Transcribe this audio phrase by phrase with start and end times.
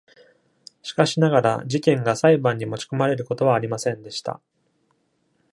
[0.81, 4.41] しかしながら、事件が裁判に持ち込まれることはありませんでした。